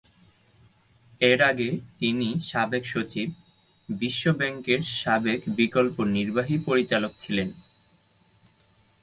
এর 1.21 1.39
আগে 1.41 1.69
তিনি 1.99 2.27
সাবেক 2.41 2.83
সচিব, 2.85 3.29
বিশ্ব 3.89 4.23
ব্যাংকের 4.33 4.81
সাবেক 4.99 5.41
বিকল্প 5.57 5.95
নির্বাহী 6.15 6.57
পরিচালক 6.67 7.11
ছিলেন। 7.19 7.49